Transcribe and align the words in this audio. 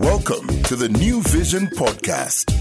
Welcome 0.00 0.46
to 0.64 0.76
the 0.76 0.90
New 0.90 1.22
Vision 1.22 1.68
Podcast. 1.68 2.52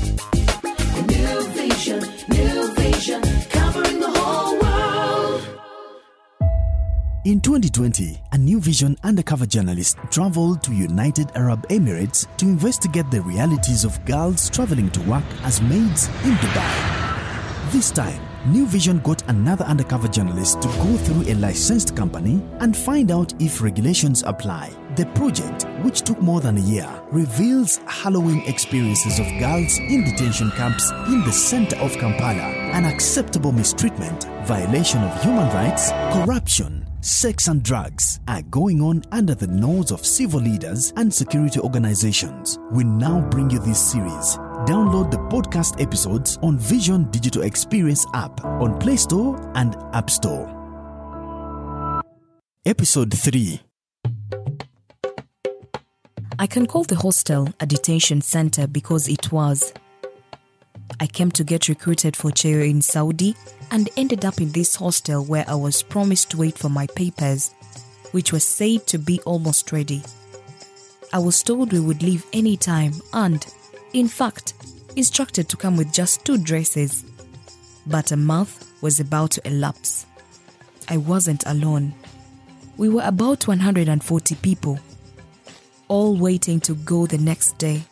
New 1.06 1.44
vision, 1.50 2.00
new 2.30 2.74
vision, 2.76 3.22
covering 3.50 4.00
the 4.00 4.10
whole 4.10 4.58
world. 4.58 5.42
In 7.26 7.42
2020, 7.42 8.22
a 8.32 8.38
New 8.38 8.62
Vision 8.62 8.96
undercover 9.04 9.46
journalist 9.46 9.98
traveled 10.12 10.64
to 10.64 10.72
United 10.72 11.30
Arab 11.36 11.68
Emirates 11.68 12.26
to 12.38 12.46
investigate 12.46 13.12
the 13.12 13.22
realities 13.22 13.84
of 13.84 14.04
girls 14.06 14.50
traveling 14.50 14.90
to 14.92 15.02
work 15.02 15.26
as 15.44 15.62
maids 15.62 16.08
in 16.24 16.36
Dubai. 16.36 17.72
This 17.74 17.92
time, 17.92 18.22
New 18.48 18.66
Vision 18.66 19.00
got 19.00 19.28
another 19.28 19.66
undercover 19.66 20.08
journalist 20.08 20.62
to 20.62 20.70
go 20.70 20.96
through 20.98 21.30
a 21.30 21.36
licensed 21.36 21.98
company 21.98 22.42
and 22.62 22.78
find 22.78 23.12
out 23.12 23.34
if 23.42 23.62
regulations 23.62 24.24
apply. 24.26 24.72
The 24.96 25.08
project, 25.08 25.66
which 25.86 26.02
took 26.02 26.20
more 26.20 26.42
than 26.42 26.58
a 26.58 26.62
year, 26.62 26.90
reveals 27.12 27.78
harrowing 27.86 28.42
experiences 28.48 29.20
of 29.20 29.28
girls 29.38 29.78
in 29.78 30.04
detention 30.04 30.50
camps 30.52 30.90
in 31.08 31.24
the 31.24 31.32
center 31.32 31.78
of 31.78 31.92
Kampala, 31.94 32.72
unacceptable 32.74 33.52
mistreatment, 33.52 34.24
violation 34.48 35.04
of 35.04 35.22
human 35.22 35.48
rights, 35.54 35.92
corruption, 36.12 36.88
sex 37.02 37.48
and 37.48 37.62
drugs 37.62 38.20
are 38.28 38.42
going 38.50 38.82
on 38.82 39.04
under 39.12 39.36
the 39.36 39.46
nose 39.46 39.92
of 39.92 40.04
civil 40.04 40.40
leaders 40.40 40.92
and 40.98 41.14
security 41.14 41.60
organizations. 41.60 42.58
We 42.72 42.84
now 42.84 43.22
bring 43.30 43.52
you 43.52 43.60
this 43.60 43.80
series. 43.80 44.38
Download 44.66 45.12
the 45.12 45.20
podcast 45.30 45.80
episodes 45.80 46.40
on 46.42 46.58
Vision 46.58 47.12
Digital 47.12 47.44
Experience 47.44 48.08
app 48.16 48.44
on 48.44 48.80
Play 48.80 48.96
Store 48.96 49.40
and 49.54 49.76
App 49.94 50.10
Store. 50.10 50.52
Episode 52.66 53.14
3 53.14 53.65
I 56.38 56.48
can 56.48 56.66
call 56.66 56.84
the 56.84 56.96
hostel 56.98 57.48
a 57.62 57.66
detention 57.66 58.22
center 58.22 58.68
because 58.68 59.08
it 59.08 59.32
was. 59.32 59.72
I 61.00 61.08
came 61.08 61.32
to 61.32 61.44
get 61.46 61.70
recruited 61.70 62.16
for 62.16 62.30
Cheo 62.30 62.70
in 62.70 62.82
Saudi 62.82 63.36
and 63.72 63.90
ended 63.96 64.26
up 64.26 64.42
in 64.42 64.52
this 64.52 64.76
hostel 64.76 65.24
where 65.24 65.46
I 65.48 65.56
was 65.56 65.82
promised 65.82 66.32
to 66.32 66.38
wait 66.38 66.58
for 66.58 66.70
my 66.70 66.88
papers, 66.88 67.54
which 68.12 68.34
were 68.34 68.40
said 68.40 68.86
to 68.88 68.98
be 68.98 69.22
almost 69.22 69.72
ready. 69.72 70.04
I 71.14 71.20
was 71.20 71.42
told 71.42 71.72
we 71.72 71.80
would 71.80 72.04
leave 72.04 72.26
any 72.34 72.58
time 72.58 72.94
and, 73.14 73.46
in 73.94 74.10
fact, 74.10 74.54
instructed 74.98 75.48
to 75.50 75.58
come 75.58 75.78
with 75.78 75.94
just 75.94 76.26
two 76.26 76.38
dresses. 76.38 77.06
But 77.88 78.12
a 78.12 78.18
month 78.18 78.72
was 78.82 79.00
about 79.00 79.32
to 79.32 79.48
elapse. 79.48 80.06
I 80.90 80.98
wasn't 80.98 81.46
alone. 81.46 81.94
We 82.76 82.90
were 82.90 83.04
about 83.06 83.48
140 83.48 84.36
people, 84.36 84.80
all 85.88 86.16
waiting 86.16 86.60
to 86.62 86.76
go 86.76 87.06
the 87.06 87.18
next 87.18 87.58
day. 87.58 87.84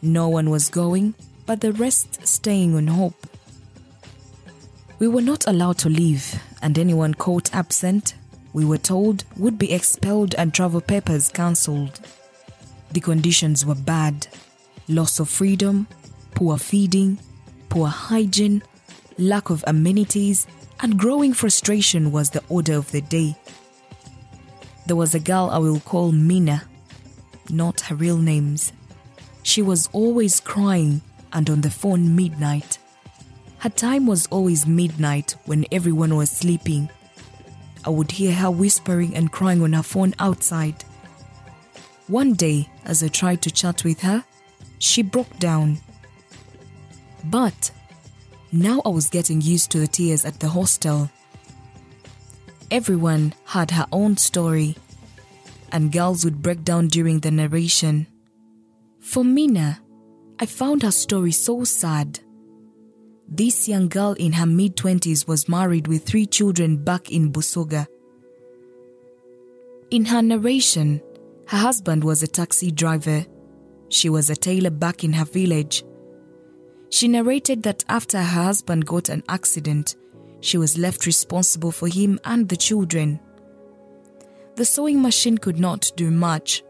No 0.00 0.28
one 0.28 0.50
was 0.50 0.68
going, 0.68 1.14
but 1.46 1.60
the 1.60 1.72
rest 1.72 2.26
staying 2.26 2.74
on 2.74 2.86
hope. 2.86 3.26
We 4.98 5.08
were 5.08 5.22
not 5.22 5.46
allowed 5.46 5.78
to 5.78 5.88
leave, 5.88 6.40
and 6.60 6.78
anyone 6.78 7.14
caught 7.14 7.54
absent, 7.54 8.14
we 8.52 8.64
were 8.64 8.78
told, 8.78 9.24
would 9.36 9.58
be 9.58 9.72
expelled 9.72 10.34
and 10.34 10.52
travel 10.52 10.80
papers 10.80 11.28
cancelled. 11.28 12.00
The 12.92 13.00
conditions 13.00 13.64
were 13.64 13.74
bad 13.74 14.28
loss 14.88 15.20
of 15.20 15.28
freedom, 15.28 15.86
poor 16.34 16.58
feeding, 16.58 17.18
poor 17.68 17.88
hygiene, 17.88 18.62
lack 19.18 19.50
of 19.50 19.64
amenities, 19.66 20.46
and 20.80 20.98
growing 20.98 21.32
frustration 21.32 22.12
was 22.12 22.30
the 22.30 22.42
order 22.48 22.74
of 22.74 22.90
the 22.90 23.00
day. 23.00 23.36
There 24.86 24.96
was 24.96 25.14
a 25.14 25.20
girl 25.20 25.48
I 25.52 25.58
will 25.58 25.80
call 25.80 26.12
Mina, 26.12 26.64
not 27.50 27.82
her 27.82 27.94
real 27.94 28.18
names. 28.18 28.72
She 29.42 29.62
was 29.62 29.88
always 29.92 30.40
crying 30.40 31.02
and 31.32 31.48
on 31.48 31.60
the 31.60 31.70
phone 31.70 32.14
midnight. 32.16 32.78
Her 33.58 33.70
time 33.70 34.06
was 34.06 34.26
always 34.26 34.66
midnight 34.66 35.36
when 35.46 35.66
everyone 35.70 36.16
was 36.16 36.30
sleeping. 36.30 36.90
I 37.84 37.90
would 37.90 38.10
hear 38.12 38.32
her 38.32 38.50
whispering 38.50 39.14
and 39.14 39.30
crying 39.30 39.62
on 39.62 39.72
her 39.72 39.82
phone 39.82 40.14
outside. 40.18 40.84
One 42.08 42.34
day, 42.34 42.68
as 42.84 43.02
I 43.02 43.08
tried 43.08 43.42
to 43.42 43.50
chat 43.50 43.84
with 43.84 44.00
her, 44.00 44.24
she 44.78 45.02
broke 45.02 45.38
down. 45.38 45.78
But 47.24 47.70
now 48.50 48.82
I 48.84 48.88
was 48.88 49.08
getting 49.08 49.40
used 49.40 49.70
to 49.70 49.78
the 49.78 49.86
tears 49.86 50.24
at 50.24 50.40
the 50.40 50.48
hostel. 50.48 51.08
Everyone 52.72 53.34
had 53.44 53.70
her 53.72 53.86
own 53.92 54.16
story, 54.16 54.76
and 55.72 55.92
girls 55.92 56.24
would 56.24 56.40
break 56.40 56.64
down 56.64 56.88
during 56.88 57.20
the 57.20 57.30
narration. 57.30 58.06
For 58.98 59.22
Mina, 59.22 59.78
I 60.40 60.46
found 60.46 60.82
her 60.82 60.90
story 60.90 61.32
so 61.32 61.64
sad. 61.64 62.20
This 63.28 63.68
young 63.68 63.88
girl 63.88 64.14
in 64.14 64.32
her 64.32 64.46
mid 64.46 64.76
20s 64.76 65.28
was 65.28 65.50
married 65.50 65.86
with 65.86 66.06
three 66.06 66.24
children 66.24 66.82
back 66.82 67.10
in 67.10 67.30
Busoga. 67.30 67.86
In 69.90 70.06
her 70.06 70.22
narration, 70.22 71.02
her 71.48 71.58
husband 71.58 72.02
was 72.02 72.22
a 72.22 72.26
taxi 72.26 72.70
driver. 72.70 73.26
She 73.90 74.08
was 74.08 74.30
a 74.30 74.34
tailor 74.34 74.70
back 74.70 75.04
in 75.04 75.12
her 75.12 75.26
village. 75.26 75.84
She 76.88 77.06
narrated 77.06 77.64
that 77.64 77.84
after 77.90 78.16
her 78.16 78.44
husband 78.44 78.86
got 78.86 79.10
an 79.10 79.24
accident, 79.28 79.94
she 80.42 80.58
was 80.58 80.76
left 80.76 81.06
responsible 81.06 81.72
for 81.72 81.88
him 81.88 82.20
and 82.24 82.48
the 82.48 82.56
children. 82.56 83.18
The 84.56 84.64
sewing 84.66 85.00
machine 85.00 85.38
could 85.38 85.58
not 85.58 85.90
do 85.96 86.10
much. 86.10 86.62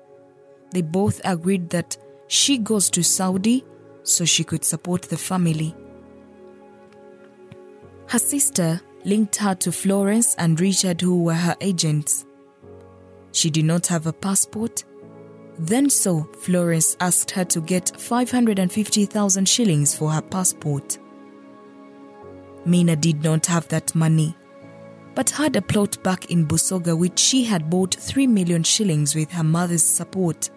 They 0.71 0.83
both 0.83 1.21
agreed 1.25 1.71
that 1.71 1.97
she 2.29 2.59
goes 2.59 2.89
to 2.91 3.03
Saudi 3.03 3.65
so 4.05 4.25
she 4.25 4.45
could 4.45 4.65
support 4.65 5.03
the 5.03 5.17
family. 5.17 5.75
Her 8.07 8.19
sister 8.19 8.81
linked 9.05 9.37
her 9.37 9.55
to 9.57 9.73
Florence 9.73 10.35
and 10.37 10.61
Richard, 10.61 11.01
who 11.01 11.25
were 11.25 11.35
her 11.35 11.57
agents. 11.61 12.27
She 13.33 13.49
did 13.51 13.65
not 13.65 13.87
have 13.87 14.07
a 14.07 14.13
passport. 14.13 14.85
Then 15.59 15.89
so, 15.89 16.25
Florence 16.39 16.97
asked 17.01 17.31
her 17.33 17.45
to 17.47 17.61
get 17.61 17.99
550,000 17.99 19.49
shillings 19.49 19.97
for 19.97 20.11
her 20.11 20.23
passport. 20.23 20.99
Mina 22.65 22.97
did 22.97 23.23
not 23.23 23.47
have 23.47 23.67
that 23.69 23.95
money, 23.95 24.37
but 25.15 25.31
had 25.31 25.57
a 25.57 25.63
plot 25.63 26.03
back 26.03 26.31
in 26.31 26.47
Busoga 26.47 26.97
which 26.97 27.19
she 27.19 27.45
had 27.45 27.69
bought 27.69 27.95
3 27.95 28.27
million 28.27 28.63
shillings 28.63 29.15
with 29.15 29.31
her 29.33 29.45
mother's 29.45 29.83
support. 29.83 30.51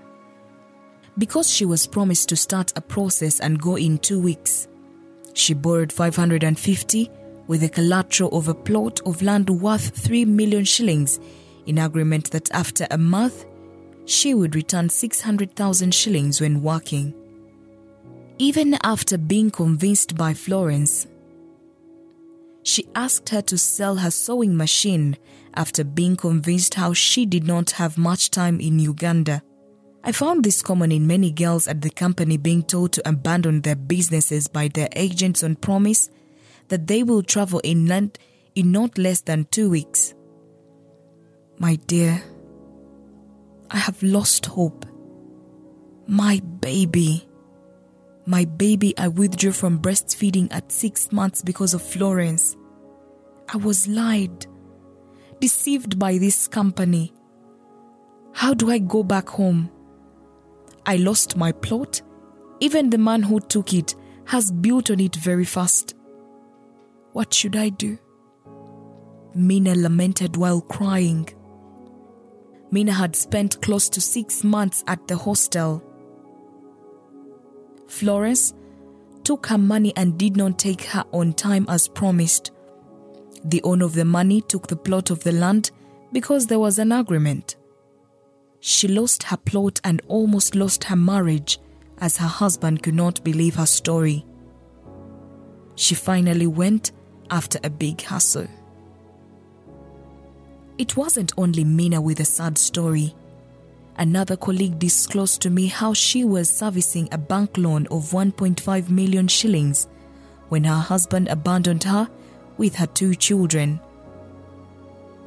Because 1.18 1.50
she 1.50 1.66
was 1.66 1.88
promised 1.88 2.30
to 2.30 2.36
start 2.36 2.74
a 2.76 2.82
process 2.82 3.40
and 3.40 3.62
go 3.62 3.76
in 3.76 3.98
two 3.98 4.20
weeks, 4.20 4.68
she 5.34 5.54
borrowed 5.54 5.92
550 5.92 7.10
with 7.48 7.64
a 7.64 7.70
collateral 7.70 8.38
of 8.38 8.48
a 8.48 8.54
plot 8.54 9.02
of 9.06 9.22
land 9.22 9.50
worth 9.50 9.96
3 9.98 10.26
million 10.26 10.64
shillings 10.64 11.20
in 11.66 11.78
agreement 11.78 12.32
that 12.32 12.52
after 12.52 12.88
a 12.92 12.98
month 12.98 13.46
she 14.06 14.34
would 14.34 14.56
return 14.56 14.90
600,000 14.90 15.94
shillings 15.94 16.40
when 16.40 16.62
working. 16.62 17.14
Even 18.38 18.78
after 18.84 19.18
being 19.18 19.50
convinced 19.50 20.16
by 20.16 20.34
Florence, 20.34 21.08
she 22.66 22.88
asked 22.96 23.30
her 23.30 23.44
to 23.44 23.58
sell 23.60 23.98
her 23.98 24.10
sewing 24.10 24.58
machine 24.58 25.16
after 25.54 25.84
being 25.84 26.16
convinced 26.16 26.74
how 26.74 26.94
she 26.94 27.26
did 27.26 27.46
not 27.46 27.72
have 27.72 27.96
much 27.98 28.32
time 28.32 28.60
in 28.60 28.80
Uganda. 28.80 29.44
I 30.04 30.12
found 30.12 30.44
this 30.44 30.64
common 30.64 30.92
in 30.92 31.06
many 31.06 31.32
girls 31.32 31.68
at 31.68 31.82
the 31.82 31.92
company 31.92 32.38
being 32.38 32.64
told 32.64 32.92
to 32.94 33.08
abandon 33.08 33.62
their 33.62 33.76
businesses 33.76 34.48
by 34.48 34.68
their 34.68 34.90
agents 34.96 35.44
on 35.44 35.56
promise 35.56 36.10
that 36.70 36.88
they 36.88 37.04
will 37.04 37.22
travel 37.22 37.62
inland 37.64 38.18
in 38.56 38.72
not 38.72 38.98
less 38.98 39.22
than 39.22 39.46
two 39.52 39.70
weeks. 39.70 40.16
My 41.60 41.76
dear, 41.76 42.22
I 43.70 43.78
have 43.78 44.02
lost 44.02 44.48
hope. 44.48 44.88
My 46.08 46.42
baby. 46.60 47.28
My 48.28 48.46
baby 48.46 48.98
I 48.98 49.08
withdrew 49.08 49.52
from 49.52 49.80
breastfeeding 49.80 50.48
at 50.52 50.72
six 50.72 51.12
months 51.12 51.44
because 51.44 51.76
of 51.76 51.82
Florence. 51.82 52.58
I 53.48 53.58
was 53.58 53.88
lied, 53.88 54.48
deceived 55.40 56.00
by 56.00 56.18
this 56.18 56.48
company. 56.48 57.14
How 58.34 58.56
do 58.56 58.72
I 58.72 58.80
go 58.80 59.04
back 59.04 59.30
home? 59.30 59.70
I 60.88 60.98
lost 60.98 61.38
my 61.38 61.52
plot. 61.52 62.02
Even 62.60 62.90
the 62.90 62.98
man 62.98 63.22
who 63.22 63.40
took 63.40 63.74
it 63.74 63.96
has 64.26 64.52
built 64.52 64.90
on 64.90 65.00
it 65.00 65.16
very 65.16 65.46
fast. 65.46 65.94
What 67.12 67.34
should 67.34 67.56
I 67.56 67.70
do? 67.70 68.00
Mina 69.36 69.76
lamented 69.76 70.36
while 70.36 70.62
crying. 70.62 71.30
Mina 72.72 72.92
had 72.94 73.16
spent 73.16 73.62
close 73.62 73.88
to 73.90 74.02
six 74.02 74.44
months 74.44 74.84
at 74.88 75.08
the 75.08 75.16
hostel. 75.16 75.84
Florence 77.88 78.54
took 79.24 79.48
her 79.48 79.58
money 79.58 79.94
and 79.96 80.18
did 80.18 80.36
not 80.36 80.60
take 80.60 80.84
her 80.84 81.04
on 81.12 81.34
time 81.34 81.66
as 81.70 81.88
promised. 81.88 82.52
The 83.44 83.62
owner 83.64 83.86
of 83.86 83.94
the 83.94 84.06
money 84.06 84.42
took 84.42 84.68
the 84.68 84.76
plot 84.76 85.10
of 85.10 85.24
the 85.24 85.32
land 85.32 85.72
because 86.12 86.48
there 86.48 86.60
was 86.60 86.80
an 86.80 86.92
agreement. 86.92 87.56
she 88.68 88.88
lost 88.88 89.22
her 89.22 89.38
plot 89.38 89.80
and 89.84 90.02
almost 90.08 90.56
lost 90.56 90.86
her 90.86 90.96
marriage 90.96 91.60
as 92.00 92.18
her 92.18 92.28
husband 92.28 92.82
could 92.82 92.96
not 92.96 93.24
believe 93.24 93.54
her 93.54 93.66
story. 93.68 94.26
She 95.76 95.94
finally 95.94 96.48
went 96.48 96.92
after 97.30 97.60
a 97.64 97.70
big 97.70 98.02
hassle. 98.02 98.48
It 100.80 100.98
wasn't 100.98 101.32
only 101.38 101.64
Mina 101.64 102.02
with 102.02 102.20
a 102.20 102.26
sad 102.26 102.58
story. 102.58 103.14
Another 103.98 104.36
colleague 104.36 104.78
disclosed 104.78 105.42
to 105.42 105.50
me 105.50 105.68
how 105.68 105.94
she 105.94 106.26
was 106.26 106.50
servicing 106.50 107.08
a 107.12 107.18
bank 107.18 107.58
loan 107.58 107.88
of 107.88 108.12
1.5 108.12 108.90
million 108.90 109.28
shillings 109.28 109.88
when 110.50 110.66
her 110.66 110.80
husband 110.80 111.30
abandoned 111.30 111.84
her 111.86 112.10
with 112.58 112.76
her 112.76 112.88
two 112.88 113.16
children. 113.16 113.80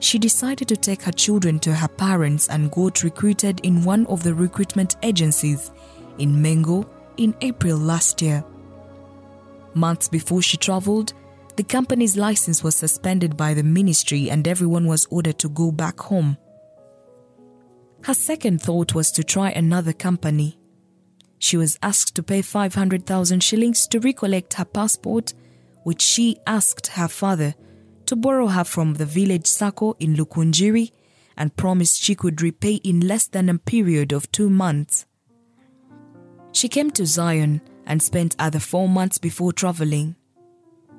She 0.01 0.19
decided 0.19 0.69
to 0.69 0.77
take 0.77 1.03
her 1.03 1.13
children 1.13 1.59
to 1.61 1.75
her 1.75 1.89
parents 1.89 2.49
and 2.49 2.71
got 2.71 3.03
recruited 3.03 3.61
in 3.65 3.85
one 3.85 4.07
of 4.07 4.23
the 4.23 4.35
recruitment 4.35 4.97
agencies 5.03 5.71
in 6.19 6.37
Mengo 6.37 6.87
in 7.17 7.35
April 7.41 7.79
last 7.79 8.21
year. 8.23 8.45
Months 9.75 10.09
before 10.09 10.43
she 10.43 10.57
traveled, 10.57 11.15
the 11.57 11.65
company's 11.65 12.17
license 12.17 12.63
was 12.63 12.77
suspended 12.77 13.37
by 13.37 13.55
the 13.55 13.63
ministry 13.63 14.31
and 14.31 14.47
everyone 14.47 14.87
was 14.87 15.07
ordered 15.11 15.39
to 15.41 15.49
go 15.49 15.73
back 15.73 15.99
home. 15.99 16.37
Her 18.05 18.15
second 18.15 18.63
thought 18.63 18.95
was 18.95 19.11
to 19.13 19.25
try 19.25 19.51
another 19.51 19.93
company. 19.93 20.59
She 21.39 21.57
was 21.57 21.79
asked 21.83 22.15
to 22.17 22.23
pay 22.23 22.43
500,000 22.43 23.43
shillings 23.43 23.87
to 23.89 24.01
recollect 24.01 24.55
her 24.55 24.65
passport, 24.65 25.35
which 25.85 26.03
she 26.03 26.39
asked 26.47 26.89
her 26.89 27.09
father 27.09 27.55
to 28.07 28.17
borrow 28.17 28.47
her 28.47 28.65
from 28.65 28.95
the 28.95 29.07
village 29.07 29.47
sacco 29.47 29.95
in 30.01 30.15
Lukunjiri 30.15 30.91
and 31.37 31.57
promised 31.57 32.03
she 32.03 32.15
could 32.15 32.43
repay 32.43 32.75
in 32.77 33.01
less 33.01 33.27
than 33.29 33.49
a 33.49 33.59
period 33.59 34.13
of 34.13 34.31
two 34.33 34.51
months. 34.51 35.07
She 36.53 36.69
came 36.69 36.91
to 36.93 37.07
Zion 37.07 37.61
and 37.87 38.03
spent 38.03 38.35
other 38.39 38.59
four 38.59 38.89
months 38.89 39.19
before 39.19 39.53
traveling. 39.53 40.17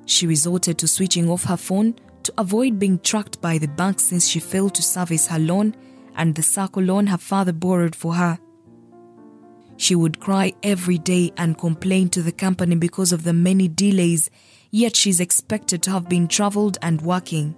She 0.06 0.26
resorted 0.26 0.78
to 0.78 0.88
switching 0.88 1.28
off 1.28 1.44
her 1.44 1.56
phone 1.56 1.96
to 2.22 2.32
avoid 2.38 2.78
being 2.78 2.98
tracked 2.98 3.40
by 3.40 3.58
the 3.58 3.68
bank 3.68 4.00
since 4.00 4.26
she 4.26 4.40
failed 4.40 4.74
to 4.76 4.82
service 4.82 5.26
her 5.26 5.38
loan 5.38 5.74
and 6.16 6.34
the 6.34 6.42
sacco 6.42 6.80
loan 6.80 7.06
her 7.06 7.18
father 7.18 7.52
borrowed 7.52 7.94
for 7.94 8.14
her. 8.14 8.38
She 9.76 9.94
would 9.94 10.20
cry 10.20 10.52
every 10.62 10.98
day 10.98 11.32
and 11.38 11.56
complain 11.56 12.10
to 12.10 12.22
the 12.22 12.32
company 12.32 12.76
because 12.76 13.12
of 13.12 13.24
the 13.24 13.32
many 13.32 13.66
delays, 13.66 14.30
yet 14.70 14.94
she's 14.94 15.20
expected 15.20 15.82
to 15.84 15.90
have 15.90 16.08
been 16.08 16.28
traveled 16.28 16.76
and 16.82 17.00
working. 17.00 17.56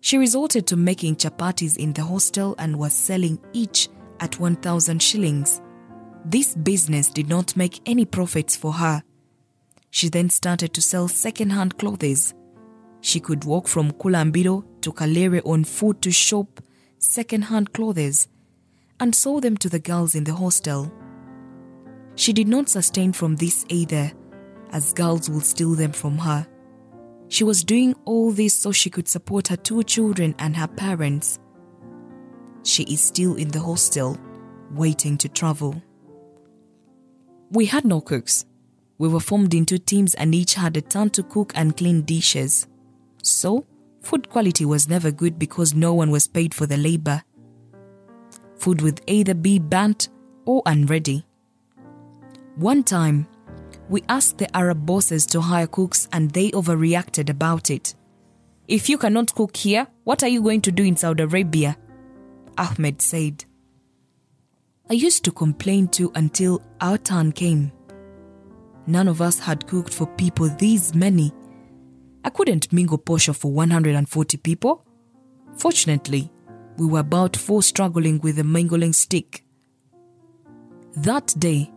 She 0.00 0.16
resorted 0.16 0.66
to 0.68 0.76
making 0.76 1.16
chapatis 1.16 1.76
in 1.76 1.92
the 1.92 2.04
hostel 2.04 2.54
and 2.58 2.78
was 2.78 2.92
selling 2.92 3.40
each 3.52 3.88
at 4.20 4.38
1,000 4.38 5.02
shillings. 5.02 5.60
This 6.24 6.54
business 6.54 7.08
did 7.08 7.28
not 7.28 7.56
make 7.56 7.80
any 7.84 8.04
profits 8.04 8.56
for 8.56 8.72
her. 8.74 9.02
She 9.90 10.08
then 10.08 10.30
started 10.30 10.72
to 10.74 10.80
sell 10.80 11.08
second-hand 11.08 11.78
clothes. 11.78 12.32
She 13.00 13.18
could 13.18 13.44
walk 13.44 13.66
from 13.66 13.90
Kulambiro 13.92 14.64
to 14.82 14.92
Kalerwe 14.92 15.44
on 15.46 15.64
foot 15.64 16.02
to 16.02 16.10
shop 16.10 16.60
second-hand 16.98 17.72
clothes 17.72 18.28
and 18.98 19.14
sold 19.14 19.42
them 19.44 19.56
to 19.56 19.68
the 19.68 19.78
girls 19.78 20.14
in 20.14 20.24
the 20.24 20.34
hostel. 20.34 20.92
She 22.16 22.32
did 22.32 22.48
not 22.48 22.68
sustain 22.68 23.12
from 23.12 23.36
this 23.36 23.64
either, 23.68 24.12
as 24.70 24.92
girls 24.92 25.30
will 25.30 25.40
steal 25.40 25.74
them 25.74 25.92
from 25.92 26.18
her. 26.18 26.46
She 27.28 27.44
was 27.44 27.64
doing 27.64 27.94
all 28.04 28.32
this 28.32 28.54
so 28.54 28.72
she 28.72 28.90
could 28.90 29.08
support 29.08 29.48
her 29.48 29.56
two 29.56 29.82
children 29.84 30.34
and 30.38 30.56
her 30.56 30.66
parents. 30.66 31.38
She 32.62 32.82
is 32.82 33.00
still 33.00 33.36
in 33.36 33.48
the 33.48 33.60
hostel, 33.60 34.18
waiting 34.72 35.16
to 35.18 35.28
travel. 35.28 35.80
We 37.50 37.66
had 37.66 37.84
no 37.84 38.00
cooks. 38.00 38.44
We 38.98 39.08
were 39.08 39.20
formed 39.20 39.54
into 39.54 39.78
teams 39.78 40.14
and 40.14 40.34
each 40.34 40.54
had 40.54 40.76
a 40.76 40.82
turn 40.82 41.10
to 41.10 41.22
cook 41.22 41.52
and 41.54 41.76
clean 41.76 42.02
dishes. 42.02 42.66
So, 43.22 43.66
food 44.00 44.28
quality 44.28 44.64
was 44.64 44.88
never 44.88 45.10
good 45.10 45.38
because 45.38 45.74
no 45.74 45.94
one 45.94 46.10
was 46.10 46.26
paid 46.28 46.54
for 46.54 46.66
the 46.66 46.76
labor. 46.76 47.22
Food 48.56 48.82
would 48.82 49.00
either 49.06 49.34
be 49.34 49.58
burnt 49.58 50.08
or 50.44 50.62
unready. 50.66 51.24
One 52.56 52.82
time, 52.82 53.26
we 53.88 54.04
asked 54.08 54.38
the 54.38 54.54
Arab 54.56 54.86
bosses 54.86 55.26
to 55.26 55.40
hire 55.40 55.66
cooks 55.66 56.08
and 56.12 56.30
they 56.30 56.50
overreacted 56.50 57.30
about 57.30 57.70
it. 57.70 57.94
If 58.68 58.88
you 58.88 58.98
cannot 58.98 59.34
cook 59.34 59.56
here, 59.56 59.86
what 60.04 60.22
are 60.22 60.28
you 60.28 60.42
going 60.42 60.60
to 60.62 60.72
do 60.72 60.84
in 60.84 60.96
Saudi 60.96 61.24
Arabia? 61.24 61.76
Ahmed 62.56 63.02
said. 63.02 63.44
I 64.88 64.94
used 64.94 65.24
to 65.24 65.32
complain 65.32 65.88
too 65.88 66.12
until 66.14 66.62
our 66.80 66.98
turn 66.98 67.32
came. 67.32 67.72
None 68.86 69.08
of 69.08 69.20
us 69.20 69.38
had 69.38 69.66
cooked 69.66 69.92
for 69.92 70.06
people 70.06 70.48
these 70.48 70.94
many. 70.94 71.32
I 72.24 72.30
couldn't 72.30 72.72
mingle 72.72 72.98
posho 72.98 73.34
for 73.34 73.50
140 73.50 74.36
people. 74.38 74.84
Fortunately, 75.56 76.30
we 76.76 76.86
were 76.86 77.00
about 77.00 77.36
four 77.36 77.62
struggling 77.62 78.20
with 78.20 78.36
the 78.36 78.44
mingling 78.44 78.92
stick. 78.92 79.44
That 80.96 81.34
day, 81.38 81.72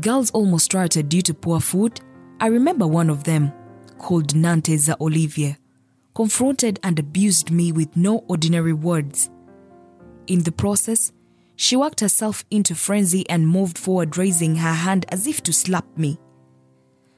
girls 0.00 0.30
almost 0.30 0.74
rioted 0.74 1.08
due 1.08 1.22
to 1.22 1.34
poor 1.34 1.60
food. 1.60 2.00
I 2.40 2.46
remember 2.46 2.86
one 2.86 3.10
of 3.10 3.24
them, 3.24 3.52
called 3.98 4.34
Nanteza 4.34 4.96
Olivier, 5.00 5.56
confronted 6.14 6.78
and 6.82 6.98
abused 6.98 7.50
me 7.50 7.72
with 7.72 7.96
no 7.96 8.24
ordinary 8.28 8.72
words. 8.72 9.30
In 10.26 10.42
the 10.42 10.52
process, 10.52 11.12
she 11.56 11.76
worked 11.76 12.00
herself 12.00 12.44
into 12.50 12.74
frenzy 12.74 13.28
and 13.28 13.46
moved 13.46 13.76
forward, 13.76 14.16
raising 14.16 14.56
her 14.56 14.72
hand 14.72 15.04
as 15.10 15.26
if 15.26 15.42
to 15.42 15.52
slap 15.52 15.86
me. 15.96 16.18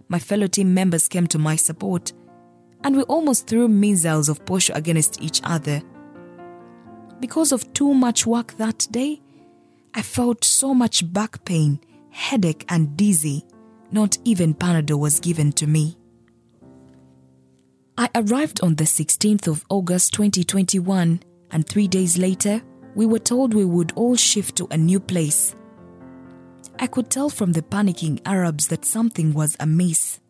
My 0.09 0.19
fellow 0.19 0.47
team 0.47 0.75
members 0.75 1.09
came 1.09 1.27
to 1.29 1.39
my 1.39 1.57
support, 1.57 2.13
and 2.85 2.97
we 2.97 3.03
almost 3.05 3.47
threw 3.47 3.69
missiles 3.69 4.29
of 4.29 4.45
posho 4.45 4.75
against 4.75 5.21
each 5.23 5.41
other. 5.45 5.83
Because 7.21 7.53
of 7.53 7.73
too 7.73 7.95
much 7.95 8.27
work 8.27 8.57
that 8.57 8.87
day, 8.91 9.21
I 9.95 10.03
felt 10.03 10.45
so 10.45 10.75
much 10.75 11.13
back 11.13 11.45
pain, 11.45 11.81
headache, 12.11 12.65
and 12.69 12.97
dizzy. 12.97 13.45
Not 13.91 14.19
even 14.25 14.55
Panadol 14.55 14.99
was 14.99 15.21
given 15.21 15.53
to 15.53 15.67
me. 15.67 15.97
I 17.99 18.09
arrived 18.15 18.63
on 18.63 18.75
the 18.75 18.85
16th 18.85 19.47
of 19.47 19.65
August 19.69 20.15
2021, 20.15 21.23
and 21.51 21.69
three 21.69 21.87
days 21.87 22.17
later, 22.17 22.63
we 22.95 23.07
were 23.07 23.19
told 23.19 23.55
we 23.55 23.67
would 23.67 23.93
all 23.97 24.17
shift 24.17 24.57
to 24.57 24.69
a 24.71 24.79
new 24.79 24.99
place. 24.99 25.55
I 26.79 26.87
could 26.87 27.11
tell 27.11 27.29
from 27.29 27.53
the 27.53 27.63
panicking 27.63 28.21
Arabs 28.25 28.69
that 28.69 28.85
something 28.85 29.35
was 29.35 29.57
amiss. 29.61 30.22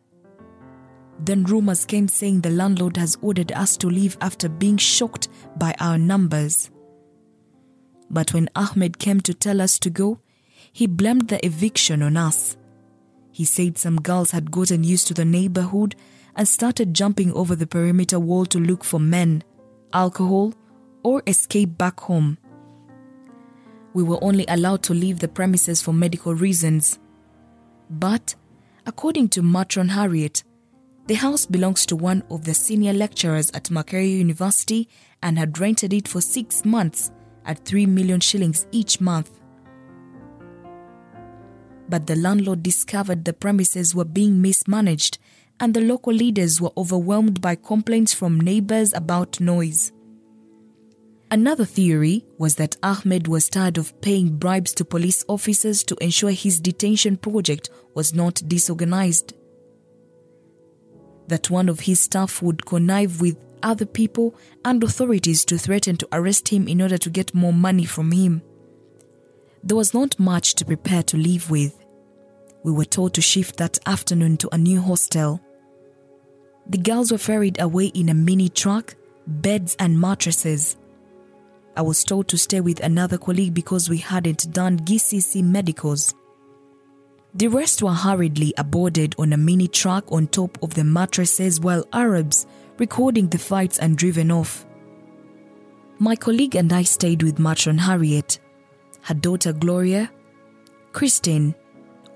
Then 1.25 1.45
rumors 1.45 1.85
came 1.85 2.09
saying 2.09 2.41
the 2.41 2.51
landlord 2.51 2.97
has 2.97 3.17
ordered 3.23 3.53
us 3.53 3.77
to 3.77 3.87
leave 3.87 4.17
after 4.21 4.49
being 4.49 4.77
shocked 4.77 5.29
by 5.57 5.73
our 5.79 5.97
numbers. 5.97 6.69
But 8.11 8.35
when 8.35 8.49
Ahmed 8.57 8.99
came 8.99 9.21
to 9.21 9.33
tell 9.33 9.61
us 9.61 9.79
to 9.81 9.91
go, 9.91 10.19
he 10.73 10.89
blamed 10.89 11.29
the 11.29 11.45
eviction 11.47 12.03
on 12.03 12.17
us. 12.17 12.57
He 13.31 13.45
said 13.45 13.79
some 13.79 14.01
girls 14.01 14.33
had 14.33 14.51
gotten 14.51 14.83
used 14.83 15.07
to 15.09 15.15
the 15.15 15.25
neighborhood 15.25 15.95
and 16.35 16.49
started 16.49 16.93
jumping 16.93 17.33
over 17.35 17.55
the 17.55 17.69
perimeter 17.69 18.19
wall 18.19 18.45
to 18.47 18.59
look 18.59 18.83
for 18.83 18.99
men, 18.99 19.45
alcohol, 19.93 20.55
or 21.05 21.23
escape 21.29 21.79
back 21.79 22.01
home. 22.01 22.37
We 23.95 24.03
were 24.03 24.23
only 24.25 24.45
allowed 24.49 24.83
to 24.85 24.95
leave 24.95 25.21
the 25.21 25.29
premises 25.29 25.83
for 25.83 25.93
medical 25.93 26.35
reasons. 26.35 26.99
But, 27.89 28.35
according 28.87 29.29
to 29.31 29.43
Matron 29.43 29.91
Harriet, 29.91 30.43
the 31.13 31.19
house 31.19 31.45
belongs 31.45 31.85
to 31.85 31.95
one 31.95 32.23
of 32.31 32.47
the 32.47 32.55
senior 32.55 32.95
lecturers 32.95 33.51
at 33.51 33.65
Makerere 33.65 34.17
University 34.17 34.89
and 35.23 35.39
had 35.39 35.59
rented 35.59 35.93
it 35.93 36.09
for 36.09 36.23
six 36.23 36.65
months 36.65 37.11
at 37.45 37.67
3 37.67 37.85
million 37.85 38.19
shillings 38.19 38.67
each 38.73 38.99
month. 38.99 39.31
But 41.87 42.07
the 42.07 42.17
landlord 42.17 42.63
discovered 42.63 43.27
the 43.27 43.35
premises 43.35 43.95
were 43.95 44.07
being 44.07 44.41
mismanaged 44.41 45.19
and 45.61 45.75
the 45.75 45.83
local 45.83 46.15
leaders 46.15 46.63
were 46.63 46.73
overwhelmed 46.79 47.43
by 47.43 47.57
complaints 47.57 48.15
from 48.15 48.41
neighbors 48.41 48.95
about 48.95 49.39
noise. 49.39 49.93
Another 51.31 51.67
theory 51.67 52.25
was 52.39 52.55
that 52.55 52.79
Ahmed 52.83 53.29
was 53.29 53.51
tired 53.51 53.77
of 53.77 54.01
paying 54.01 54.39
bribes 54.39 54.73
to 54.73 54.85
police 54.87 55.27
officers 55.29 55.83
to 55.85 55.97
ensure 56.01 56.31
his 56.31 56.59
detention 56.59 57.19
project 57.19 57.69
was 57.95 58.15
not 58.15 58.41
disorganized. 58.49 59.35
That 61.33 61.49
one 61.49 61.71
of 61.71 61.81
his 61.81 61.99
staff 61.99 62.43
would 62.43 62.67
connive 62.67 63.23
with 63.23 63.39
other 63.63 63.87
people 63.87 64.35
and 64.67 64.85
authorities 64.85 65.47
to 65.47 65.57
threaten 65.57 65.97
to 65.97 66.09
arrest 66.13 66.49
him 66.49 66.69
in 66.69 66.83
order 66.83 66.99
to 66.99 67.09
get 67.09 67.35
more 67.35 67.55
money 67.55 67.87
from 67.87 68.13
him. 68.13 68.43
There 69.65 69.79
was 69.79 69.95
not 69.95 70.19
much 70.19 70.57
to 70.57 70.67
prepare 70.67 71.03
to 71.05 71.17
leave 71.17 71.49
with. 71.49 71.83
We 72.65 72.71
were 72.71 72.85
told 72.85 73.15
to 73.15 73.23
shift 73.23 73.57
that 73.57 73.79
afternoon 73.87 74.37
to 74.39 74.55
a 74.55 74.59
new 74.59 74.83
hostel. 74.83 75.41
The 76.69 76.77
girls 76.77 77.11
were 77.11 77.17
ferried 77.17 77.59
away 77.63 77.87
in 77.87 78.11
a 78.11 78.15
mini 78.15 78.51
truck, 78.51 78.95
beds, 79.27 79.75
and 79.79 79.99
mattresses. 79.99 80.77
I 81.79 81.81
was 81.81 82.05
told 82.05 82.29
to 82.29 82.37
stay 82.37 82.61
with 82.61 82.81
another 82.81 83.17
colleague 83.17 83.55
because 83.55 83.89
we 83.89 83.97
hadn't 83.97 84.53
done 84.53 84.81
GCC 84.81 85.43
medicals. 85.43 86.13
The 87.35 87.49
rest 87.49 87.83
were 87.83 87.93
hurriedly 87.93 88.53
aboarded 88.59 89.15
on 89.19 89.33
a 89.33 89.39
mini 89.39 89.67
truck 89.67 90.11
on 90.13 90.27
top 90.27 90.63
of 90.63 90.75
the 90.75 90.85
mattresses 90.85 91.61
while 91.61 91.87
Arabs 91.93 92.47
recording 92.79 93.29
the 93.29 93.39
fights 93.39 93.79
and 93.79 93.97
driven 93.97 94.31
off. 94.31 94.67
My 95.99 96.15
colleague 96.15 96.57
and 96.57 96.73
I 96.73 96.83
stayed 96.83 97.23
with 97.23 97.39
matron 97.39 97.79
Harriet, 97.79 98.39
her 99.03 99.15
daughter 99.15 99.53
Gloria, 99.53 100.11
Christine, 100.93 101.55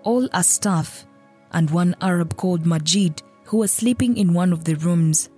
all 0.03 0.29
as 0.35 0.49
staff, 0.49 1.07
and 1.53 1.71
one 1.71 1.97
Arab 2.01 2.37
called 2.37 2.67
Majid 2.67 3.23
who 3.45 3.59
was 3.59 3.73
sleeping 3.73 4.17
in 4.17 4.35
one 4.35 4.53
of 4.53 4.65
the 4.65 4.75
rooms. 4.75 5.31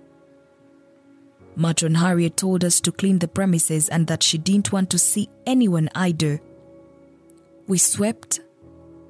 Matron 1.55 1.95
Harriet 1.95 2.37
told 2.37 2.65
us 2.65 2.81
to 2.81 2.91
clean 2.91 3.19
the 3.19 3.27
premises 3.27 3.87
and 3.87 4.07
that 4.07 4.23
she 4.23 4.37
didn't 4.37 4.71
want 4.73 4.89
to 4.89 4.97
see 4.97 5.29
anyone 5.45 5.89
either. 5.95 6.41
We 7.67 7.77
swept, 7.77 8.41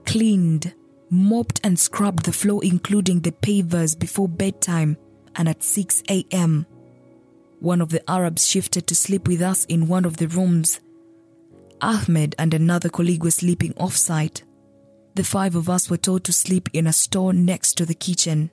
cleaned, 0.09 0.73
mopped, 1.11 1.59
and 1.63 1.79
scrubbed 1.79 2.25
the 2.25 2.31
floor, 2.31 2.63
including 2.63 3.19
the 3.19 3.31
pavers, 3.31 3.97
before 3.97 4.27
bedtime 4.27 4.97
and 5.35 5.47
at 5.47 5.61
6 5.61 6.01
a.m. 6.09 6.65
One 7.59 7.79
of 7.79 7.89
the 7.89 8.09
Arabs 8.09 8.47
shifted 8.47 8.87
to 8.87 8.95
sleep 8.95 9.27
with 9.27 9.41
us 9.41 9.65
in 9.65 9.87
one 9.87 10.05
of 10.05 10.17
the 10.17 10.27
rooms. 10.27 10.79
Ahmed 11.79 12.33
and 12.39 12.55
another 12.55 12.89
colleague 12.89 13.23
were 13.23 13.29
sleeping 13.29 13.75
off 13.77 13.95
site. 13.95 14.43
The 15.13 15.23
five 15.23 15.55
of 15.55 15.69
us 15.69 15.91
were 15.91 15.97
told 15.97 16.23
to 16.23 16.33
sleep 16.33 16.69
in 16.73 16.87
a 16.87 16.93
store 16.93 17.31
next 17.31 17.75
to 17.75 17.85
the 17.85 17.93
kitchen. 17.93 18.49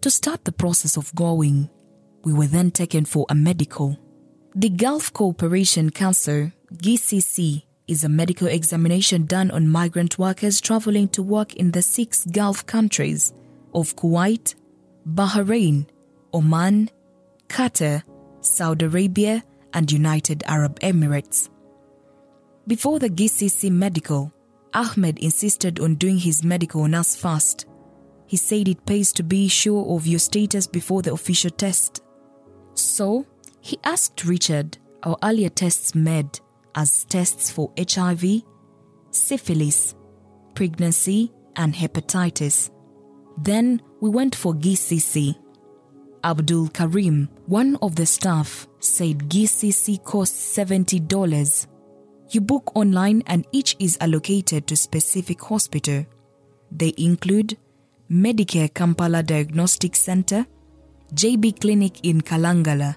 To 0.00 0.10
start 0.10 0.46
the 0.46 0.52
process 0.52 0.96
of 0.96 1.14
going, 1.14 1.68
we 2.24 2.32
were 2.32 2.46
then 2.46 2.70
taken 2.70 3.04
for 3.04 3.26
a 3.28 3.34
medical. 3.34 3.98
The 4.54 4.70
Gulf 4.70 5.12
Cooperation 5.12 5.90
Council, 5.90 6.50
GCC, 6.72 7.64
is 7.86 8.04
a 8.04 8.08
medical 8.08 8.46
examination 8.46 9.26
done 9.26 9.50
on 9.50 9.68
migrant 9.68 10.18
workers 10.18 10.60
traveling 10.60 11.08
to 11.08 11.22
work 11.22 11.54
in 11.54 11.70
the 11.70 11.82
six 11.82 12.24
Gulf 12.24 12.64
countries 12.66 13.32
of 13.74 13.94
Kuwait, 13.96 14.54
Bahrain, 15.06 15.86
Oman, 16.32 16.90
Qatar, 17.48 18.02
Saudi 18.40 18.86
Arabia, 18.86 19.42
and 19.72 19.90
United 19.90 20.42
Arab 20.46 20.80
Emirates. 20.80 21.50
Before 22.66 22.98
the 22.98 23.10
GCC 23.10 23.70
medical, 23.70 24.32
Ahmed 24.72 25.18
insisted 25.18 25.78
on 25.80 25.96
doing 25.96 26.18
his 26.18 26.42
medical 26.42 26.82
on 26.82 26.94
us 26.94 27.14
first. 27.14 27.66
He 28.26 28.36
said 28.36 28.68
it 28.68 28.86
pays 28.86 29.12
to 29.12 29.22
be 29.22 29.48
sure 29.48 29.94
of 29.94 30.06
your 30.06 30.18
status 30.18 30.66
before 30.66 31.02
the 31.02 31.12
official 31.12 31.50
test. 31.50 32.02
So, 32.72 33.26
he 33.60 33.78
asked 33.84 34.24
Richard 34.24 34.78
our 35.02 35.16
earlier 35.22 35.50
tests 35.50 35.94
made 35.94 36.40
as 36.74 37.04
tests 37.04 37.50
for 37.50 37.72
HIV, 37.78 38.42
syphilis, 39.10 39.94
pregnancy, 40.54 41.32
and 41.56 41.74
hepatitis. 41.74 42.70
Then 43.38 43.82
we 44.00 44.10
went 44.10 44.34
for 44.34 44.54
GCC. 44.54 45.36
Abdul 46.22 46.68
Karim, 46.68 47.28
one 47.46 47.76
of 47.82 47.96
the 47.96 48.06
staff, 48.06 48.66
said 48.80 49.18
GCC 49.28 50.02
costs 50.02 50.56
$70. 50.56 51.66
You 52.30 52.40
book 52.40 52.72
online 52.74 53.22
and 53.26 53.46
each 53.52 53.76
is 53.78 53.98
allocated 54.00 54.66
to 54.66 54.76
specific 54.76 55.42
hospital. 55.42 56.06
They 56.72 56.94
include 56.96 57.58
Medicare 58.10 58.72
Kampala 58.72 59.22
Diagnostic 59.22 59.94
Center, 59.94 60.46
JB 61.14 61.60
Clinic 61.60 62.04
in 62.04 62.20
Kalangala, 62.20 62.96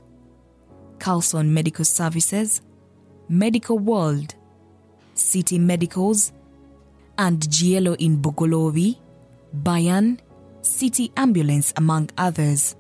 Carlson 1.00 1.54
Medical 1.54 1.86
Services, 1.86 2.62
Medical 3.30 3.78
World, 3.78 4.36
City 5.14 5.60
Medicals, 5.60 6.32
and 7.18 7.42
Gielo 7.42 7.96
in 8.00 8.22
Bugolobi, 8.22 8.98
Bayan, 9.52 10.20
City 10.62 11.12
Ambulance, 11.18 11.74
among 11.76 12.10
others. 12.18 12.76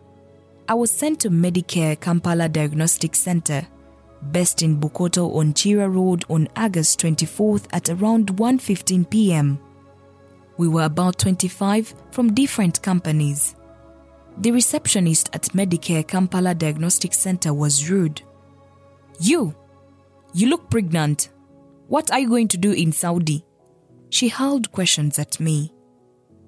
I 0.69 0.73
was 0.73 0.91
sent 0.91 1.19
to 1.21 1.29
Medicare 1.29 1.99
Kampala 1.99 2.47
Diagnostic 2.47 3.15
Center, 3.15 3.67
based 4.31 4.61
in 4.61 4.79
Bukoto 4.79 5.35
on 5.35 5.53
Kira 5.53 5.93
Road 5.93 6.23
on 6.29 6.47
August 6.55 7.01
24th 7.01 7.65
at 7.71 7.89
around 7.89 8.27
1:15 8.37 9.09
p.m. 9.09 9.59
We 10.57 10.67
were 10.67 10.83
about 10.83 11.19
25 11.19 11.93
from 12.11 12.33
different 12.33 12.81
companies. 12.81 13.55
The 14.39 14.51
receptionist 14.51 15.29
at 15.33 15.43
Medicare 15.53 16.07
Kampala 16.07 16.55
Diagnostic 16.55 17.13
Center 17.13 17.53
was 17.53 17.89
rude. 17.89 18.21
You! 19.19 19.55
You 20.37 20.49
look 20.49 20.69
pregnant. 20.69 21.29
What 21.87 22.11
are 22.11 22.19
you 22.19 22.29
going 22.29 22.47
to 22.49 22.59
do 22.59 22.71
in 22.71 22.91
Saudi? 22.91 23.43
She 24.11 24.27
hurled 24.27 24.71
questions 24.71 25.17
at 25.17 25.39
me. 25.39 25.73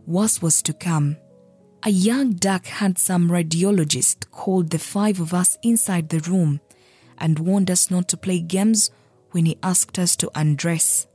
Worse 0.05 0.43
was 0.43 0.61
to 0.61 0.73
come. 0.73 1.17
A 1.81 1.89
young, 1.89 2.33
dark, 2.33 2.67
handsome 2.67 3.31
radiologist 3.31 4.29
called 4.29 4.69
the 4.69 4.77
five 4.77 5.19
of 5.19 5.33
us 5.33 5.57
inside 5.63 6.09
the 6.09 6.19
room 6.19 6.61
and 7.17 7.39
warned 7.39 7.71
us 7.71 7.89
not 7.89 8.07
to 8.09 8.17
play 8.17 8.41
games 8.41 8.91
when 9.31 9.47
he 9.47 9.57
asked 9.63 9.97
us 9.97 10.15
to 10.17 10.29
undress. 10.35 11.07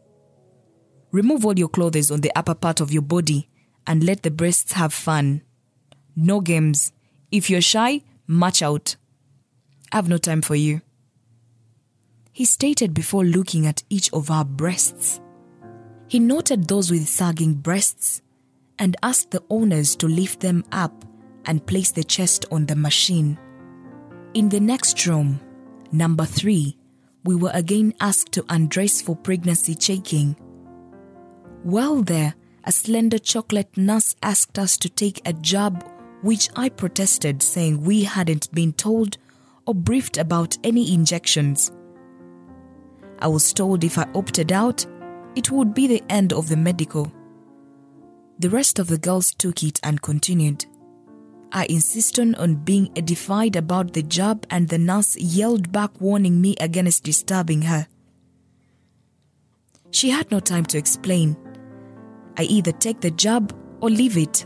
Remove 1.12 1.46
all 1.46 1.56
your 1.56 1.68
clothes 1.68 2.10
on 2.10 2.22
the 2.22 2.32
upper 2.36 2.56
part 2.56 2.80
of 2.80 2.92
your 2.92 3.02
body 3.02 3.48
and 3.86 4.02
let 4.02 4.24
the 4.24 4.32
breasts 4.32 4.72
have 4.72 4.92
fun. 4.92 5.42
No 6.16 6.40
games. 6.40 6.90
If 7.30 7.48
you're 7.48 7.60
shy, 7.60 8.02
march 8.26 8.62
out. 8.62 8.96
I 9.92 9.96
have 9.98 10.08
no 10.08 10.18
time 10.18 10.42
for 10.42 10.56
you. 10.56 10.80
He 12.34 12.44
stated 12.44 12.92
before 12.92 13.24
looking 13.24 13.64
at 13.64 13.84
each 13.88 14.12
of 14.12 14.28
our 14.28 14.44
breasts. 14.44 15.20
He 16.08 16.18
noted 16.18 16.66
those 16.66 16.90
with 16.90 17.08
sagging 17.08 17.54
breasts 17.54 18.22
and 18.76 18.96
asked 19.04 19.30
the 19.30 19.44
owners 19.50 19.94
to 19.96 20.08
lift 20.08 20.40
them 20.40 20.64
up 20.72 21.04
and 21.44 21.64
place 21.64 21.92
the 21.92 22.02
chest 22.02 22.44
on 22.50 22.66
the 22.66 22.74
machine. 22.74 23.38
In 24.34 24.48
the 24.48 24.58
next 24.58 25.06
room, 25.06 25.38
number 25.92 26.24
three, 26.24 26.76
we 27.22 27.36
were 27.36 27.52
again 27.54 27.94
asked 28.00 28.32
to 28.32 28.44
undress 28.48 29.00
for 29.00 29.14
pregnancy 29.14 29.76
checking. 29.76 30.32
While 31.62 32.02
there, 32.02 32.34
a 32.64 32.72
slender 32.72 33.20
chocolate 33.20 33.76
nurse 33.76 34.16
asked 34.24 34.58
us 34.58 34.76
to 34.78 34.88
take 34.88 35.22
a 35.24 35.32
jab, 35.34 35.88
which 36.22 36.48
I 36.56 36.68
protested, 36.68 37.44
saying 37.44 37.84
we 37.84 38.02
hadn't 38.02 38.52
been 38.52 38.72
told 38.72 39.18
or 39.68 39.74
briefed 39.74 40.18
about 40.18 40.58
any 40.64 40.92
injections. 40.92 41.70
I 43.18 43.28
was 43.28 43.52
told 43.52 43.84
if 43.84 43.98
I 43.98 44.06
opted 44.14 44.52
out, 44.52 44.86
it 45.36 45.50
would 45.50 45.74
be 45.74 45.86
the 45.86 46.02
end 46.08 46.32
of 46.32 46.48
the 46.48 46.56
medical. 46.56 47.12
The 48.38 48.50
rest 48.50 48.78
of 48.78 48.88
the 48.88 48.98
girls 48.98 49.34
took 49.34 49.62
it 49.62 49.80
and 49.82 50.02
continued. 50.02 50.66
I 51.52 51.66
insisted 51.66 52.34
on 52.34 52.56
being 52.56 52.90
edified 52.96 53.54
about 53.54 53.92
the 53.92 54.02
job, 54.02 54.44
and 54.50 54.68
the 54.68 54.78
nurse 54.78 55.16
yelled 55.16 55.70
back, 55.70 56.00
warning 56.00 56.40
me 56.40 56.56
against 56.60 57.04
disturbing 57.04 57.62
her. 57.62 57.86
She 59.92 60.10
had 60.10 60.30
no 60.32 60.40
time 60.40 60.64
to 60.66 60.78
explain. 60.78 61.36
I 62.36 62.42
either 62.42 62.72
take 62.72 63.00
the 63.00 63.12
job 63.12 63.52
or 63.80 63.88
leave 63.88 64.16
it. 64.16 64.44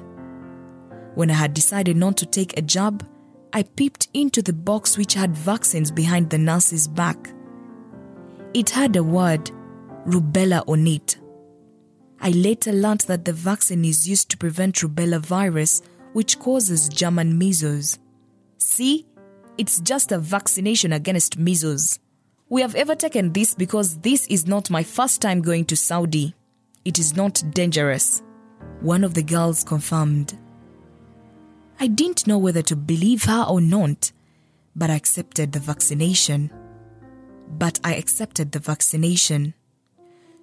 When 1.14 1.30
I 1.30 1.34
had 1.34 1.54
decided 1.54 1.96
not 1.96 2.18
to 2.18 2.26
take 2.26 2.58
a 2.58 2.62
job, 2.62 3.02
I 3.54 3.62
peeped 3.62 4.08
into 4.12 4.42
the 4.42 4.52
box 4.52 4.98
which 4.98 5.14
had 5.14 5.34
vaccines 5.34 5.90
behind 5.90 6.28
the 6.28 6.36
nurse's 6.36 6.86
back. 6.86 7.32
It 8.54 8.70
had 8.70 8.96
a 8.96 9.02
word, 9.02 9.50
rubella, 10.06 10.66
on 10.66 10.86
it. 10.86 11.18
I 12.20 12.30
later 12.30 12.72
learned 12.72 13.02
that 13.02 13.24
the 13.24 13.32
vaccine 13.32 13.84
is 13.84 14.08
used 14.08 14.30
to 14.30 14.36
prevent 14.36 14.76
rubella 14.76 15.20
virus, 15.20 15.82
which 16.14 16.38
causes 16.38 16.88
German 16.88 17.38
measles. 17.38 17.98
See, 18.56 19.06
it's 19.58 19.80
just 19.80 20.12
a 20.12 20.18
vaccination 20.18 20.92
against 20.92 21.38
measles. 21.38 22.00
We 22.48 22.62
have 22.62 22.74
ever 22.74 22.94
taken 22.94 23.32
this 23.32 23.54
because 23.54 23.98
this 23.98 24.26
is 24.28 24.46
not 24.46 24.70
my 24.70 24.82
first 24.82 25.20
time 25.20 25.42
going 25.42 25.66
to 25.66 25.76
Saudi. 25.76 26.34
It 26.84 26.98
is 26.98 27.14
not 27.14 27.42
dangerous. 27.52 28.22
One 28.80 29.04
of 29.04 29.12
the 29.14 29.22
girls 29.22 29.62
confirmed. 29.62 30.38
I 31.78 31.86
didn't 31.86 32.26
know 32.26 32.38
whether 32.38 32.62
to 32.62 32.76
believe 32.76 33.24
her 33.24 33.44
or 33.48 33.60
not, 33.60 34.10
but 34.74 34.90
I 34.90 34.94
accepted 34.94 35.52
the 35.52 35.60
vaccination. 35.60 36.50
But 37.50 37.80
I 37.84 37.94
accepted 37.94 38.52
the 38.52 38.58
vaccination. 38.58 39.54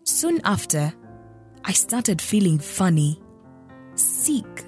Soon 0.04 0.42
after, 0.44 0.94
I 1.64 1.72
started 1.72 2.22
feeling 2.22 2.60
funny, 2.60 3.22
sick, 3.96 4.66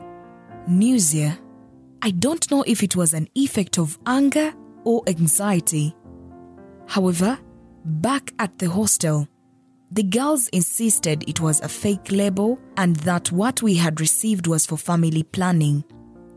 nausea. 0.67 1.38
I 2.01 2.12
don't 2.12 2.50
know 2.51 2.63
if 2.65 2.84
it 2.84 2.96
was 2.96 3.13
an 3.13 3.27
effect 3.36 3.77
of 3.77 3.98
anger 4.06 4.53
or 4.84 5.03
anxiety. 5.08 5.96
However, 6.88 7.38
back 7.84 8.34
at 8.39 8.58
the 8.58 8.70
hostel, 8.70 9.27
the 9.91 10.03
girls 10.03 10.48
insisted 10.50 11.24
it 11.29 11.39
was 11.39 11.62
a 11.62 11.70
fake 11.70 12.12
label 12.12 12.60
and 12.75 12.96
that 12.98 13.32
what 13.32 13.62
we 13.62 13.75
had 13.75 14.01
received 14.01 14.48
was 14.48 14.65
for 14.65 14.77
family 14.77 15.24
planning, 15.24 15.84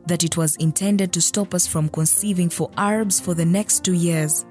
that 0.06 0.24
it 0.24 0.36
was 0.36 0.56
intended 0.56 1.12
to 1.12 1.20
stop 1.20 1.54
us 1.54 1.66
from 1.66 1.88
conceiving 1.88 2.48
for 2.48 2.70
Arabs 2.76 3.18
for 3.18 3.34
the 3.34 3.44
next 3.44 3.84
two 3.84 3.94
years. 3.94 4.44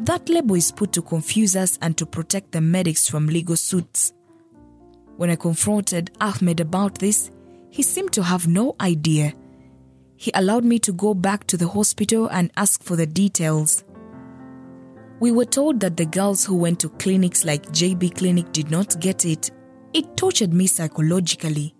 That 0.00 0.28
label 0.28 0.56
is 0.56 0.72
put 0.72 0.92
to 0.92 1.02
confuse 1.02 1.56
us 1.56 1.78
and 1.80 1.96
to 1.96 2.06
protect 2.06 2.52
the 2.52 2.60
medics 2.60 3.08
from 3.08 3.26
legal 3.26 3.56
suits. 3.56 4.12
When 5.16 5.30
I 5.30 5.36
confronted 5.36 6.10
Ahmed 6.20 6.60
about 6.60 6.98
this, 6.98 7.30
he 7.70 7.82
seemed 7.82 8.12
to 8.12 8.22
have 8.22 8.46
no 8.46 8.76
idea. 8.80 9.32
He 10.16 10.30
allowed 10.34 10.64
me 10.64 10.78
to 10.80 10.92
go 10.92 11.14
back 11.14 11.46
to 11.48 11.56
the 11.56 11.68
hospital 11.68 12.28
and 12.28 12.50
ask 12.56 12.82
for 12.82 12.96
the 12.96 13.06
details. 13.06 13.84
We 15.18 15.32
were 15.32 15.46
told 15.46 15.80
that 15.80 15.96
the 15.96 16.04
girls 16.04 16.44
who 16.44 16.56
went 16.56 16.80
to 16.80 16.90
clinics 16.90 17.46
like 17.46 17.66
JB 17.66 18.16
Clinic 18.16 18.52
did 18.52 18.70
not 18.70 19.00
get 19.00 19.24
it. 19.24 19.50
It 19.94 20.16
tortured 20.16 20.52
me 20.52 20.66
psychologically. 20.66 21.74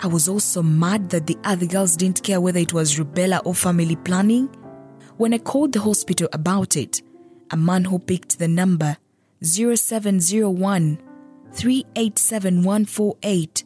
I 0.00 0.06
was 0.06 0.28
also 0.28 0.62
mad 0.62 1.10
that 1.10 1.26
the 1.26 1.38
other 1.42 1.66
girls 1.66 1.96
didn't 1.96 2.22
care 2.22 2.40
whether 2.40 2.60
it 2.60 2.72
was 2.72 2.98
rubella 2.98 3.40
or 3.44 3.54
family 3.54 3.96
planning. 3.96 4.48
When 5.16 5.32
I 5.32 5.38
called 5.38 5.72
the 5.72 5.80
hospital 5.80 6.28
about 6.32 6.76
it, 6.76 7.00
a 7.52 7.56
man 7.56 7.84
who 7.84 8.00
picked 8.00 8.38
the 8.38 8.48
number 8.48 8.96
0701 9.42 10.98
387148 11.52 13.64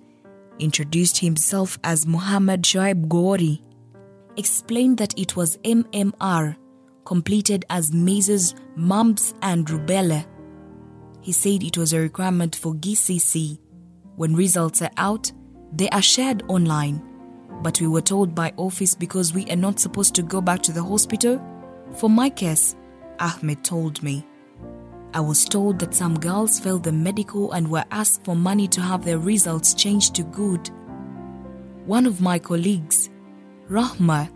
introduced 0.59 1.19
himself 1.19 1.79
as 1.85 2.07
Muhammad 2.07 2.63
Shoaib 2.63 3.09
Gori, 3.09 3.63
explained 4.37 4.99
that 4.99 5.19
it 5.19 5.37
was 5.37 5.57
MMR, 5.59 6.57
completed 7.05 7.65
as 7.71 7.93
measles, 7.93 8.57
mumps, 8.77 9.35
and 9.41 9.67
rubella. 9.67 10.27
He 11.23 11.33
said 11.33 11.63
it 11.63 11.79
was 11.79 11.95
a 11.95 12.01
requirement 12.01 12.57
for 12.57 12.75
GCC. 12.75 13.59
When 14.17 14.37
results 14.37 14.83
are 14.83 14.91
out, 14.97 15.33
they 15.73 15.89
are 15.91 16.03
shared 16.03 16.43
online. 16.49 17.01
But 17.63 17.81
we 17.81 17.87
were 17.87 18.01
told 18.01 18.35
by 18.35 18.53
office 18.57 18.95
because 18.95 19.35
we 19.35 19.47
are 19.51 19.57
not 19.57 19.81
supposed 19.81 20.15
to 20.17 20.23
go 20.23 20.41
back 20.41 20.63
to 20.63 20.73
the 20.73 20.83
hospital. 20.83 21.43
For 21.97 22.09
my 22.09 22.31
case, 22.31 22.77
Ahmed 23.19 23.65
told 23.65 24.03
me. 24.03 24.27
I 25.15 25.21
was 25.21 25.45
told 25.45 25.79
that 25.79 25.95
some 25.95 26.19
girls 26.19 26.61
failed 26.61 26.85
the 26.85 26.93
medical 26.93 27.53
and 27.53 27.69
were 27.69 27.85
asked 27.91 28.25
for 28.25 28.37
money 28.37 28.69
to 28.69 28.81
have 28.81 29.05
their 29.05 29.19
results 29.19 29.75
changed 29.75 30.15
to 30.17 30.23
good. 30.23 30.71
One 31.87 32.05
of 32.05 32.21
my 32.21 32.39
colleagues, 32.39 33.09
Rahma, 33.71 34.31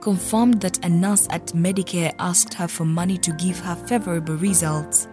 confirmed 0.00 0.60
that 0.60 0.84
a 0.84 0.88
nurse 0.88 1.26
at 1.30 1.46
Medicare 1.48 2.12
asked 2.18 2.54
her 2.54 2.68
for 2.68 2.84
money 2.84 3.16
to 3.18 3.32
give 3.32 3.58
her 3.60 3.76
favorable 3.76 4.34
results. 4.36 5.08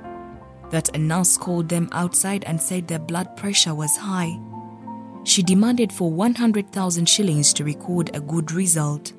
That 0.72 0.96
a 0.96 1.00
nurse 1.00 1.38
called 1.38 1.70
them 1.70 1.89
outside 1.91 2.43
and 2.46 2.60
said 2.60 2.88
their 2.88 3.00
blood 3.00 3.38
pressure 3.38 3.75
was 3.75 3.96
high. 3.96 4.39
She 5.24 5.42
demanded 5.42 5.92
for 5.92 6.12
100,000 6.12 7.08
shillings 7.08 7.53
to 7.53 7.63
record 7.63 8.15
a 8.15 8.20
good 8.20 8.51
result. 8.51 9.13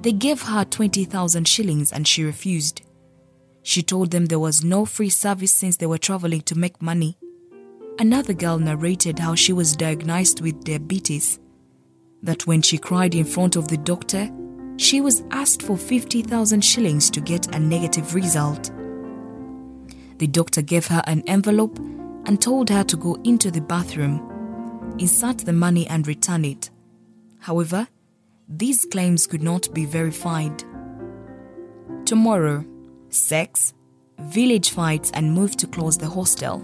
They 0.00 0.12
gave 0.12 0.42
her 0.42 0.64
20,000 0.64 1.46
shillings 1.46 1.92
and 1.92 2.06
she 2.06 2.22
refused. 2.22 2.82
She 3.62 3.82
told 3.82 4.10
them 4.10 4.26
there 4.26 4.38
was 4.38 4.64
no 4.64 4.84
free 4.84 5.10
service 5.10 5.52
since 5.52 5.76
they 5.76 5.86
were 5.86 5.98
traveling 5.98 6.42
to 6.42 6.56
make 6.56 6.80
money. 6.80 7.18
Another 7.98 8.32
girl 8.32 8.58
narrated 8.58 9.18
how 9.18 9.34
she 9.34 9.52
was 9.52 9.74
diagnosed 9.74 10.40
with 10.40 10.62
diabetes. 10.64 11.40
That 12.22 12.46
when 12.46 12.62
she 12.62 12.78
cried 12.78 13.14
in 13.14 13.24
front 13.24 13.56
of 13.56 13.68
the 13.68 13.76
doctor, 13.76 14.30
she 14.76 15.00
was 15.00 15.24
asked 15.32 15.62
for 15.62 15.76
50,000 15.76 16.60
shillings 16.60 17.10
to 17.10 17.20
get 17.20 17.54
a 17.54 17.58
negative 17.58 18.14
result. 18.14 18.70
The 20.18 20.28
doctor 20.28 20.62
gave 20.62 20.86
her 20.86 21.02
an 21.06 21.24
envelope 21.26 21.78
and 22.26 22.40
told 22.40 22.70
her 22.70 22.84
to 22.84 22.96
go 22.96 23.14
into 23.24 23.50
the 23.50 23.60
bathroom, 23.60 24.27
insert 24.98 25.38
the 25.38 25.52
money, 25.52 25.86
and 25.88 26.06
return 26.06 26.44
it. 26.44 26.70
However, 27.40 27.88
these 28.48 28.86
claims 28.90 29.26
could 29.26 29.42
not 29.42 29.72
be 29.74 29.84
verified. 29.84 30.64
Tomorrow, 32.04 32.64
sex, 33.10 33.74
village 34.18 34.70
fights, 34.70 35.10
and 35.12 35.32
move 35.32 35.56
to 35.56 35.66
close 35.66 35.98
the 35.98 36.08
hostel. 36.08 36.62